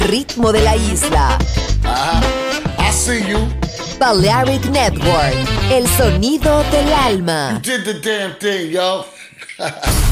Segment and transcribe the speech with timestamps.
[0.00, 1.38] ritmo de la isla.
[3.98, 5.34] Balearic Network,
[5.70, 7.60] el sonido del alma.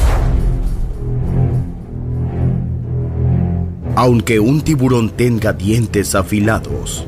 [3.97, 7.07] Aunque un tiburón tenga dientes afilados,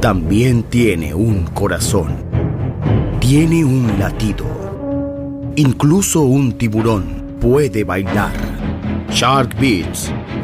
[0.00, 2.16] también tiene un corazón.
[3.20, 4.46] Tiene un latido.
[5.56, 8.32] Incluso un tiburón puede bailar.
[9.10, 10.12] Shark Beats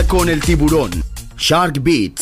[0.00, 0.90] Con el tiburón.
[1.36, 2.21] Shark Beats.